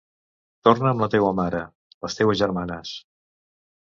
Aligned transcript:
Torna 0.67 0.87
amb 0.91 1.03
la 1.03 1.09
teua 1.15 1.29
mare, 1.39 1.59
les 2.05 2.17
teues 2.21 2.39
germanes. 2.41 2.95